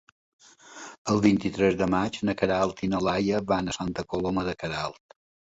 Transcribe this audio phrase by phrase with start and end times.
[1.15, 5.19] El vint-i-tres de maig na Queralt i na Laia van a Santa Coloma de Queralt.